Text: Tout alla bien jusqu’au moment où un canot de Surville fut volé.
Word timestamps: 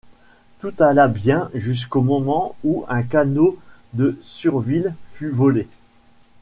Tout 0.61 0.73
alla 0.79 1.07
bien 1.07 1.51
jusqu’au 1.53 2.01
moment 2.01 2.55
où 2.63 2.85
un 2.89 3.03
canot 3.03 3.59
de 3.93 4.17
Surville 4.23 4.95
fut 5.13 5.29
volé. 5.29 5.67